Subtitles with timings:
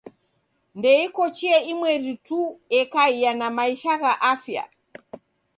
[0.77, 2.39] Ndeiko chia imweri tu
[2.79, 4.63] ekaia na maisha gha afya.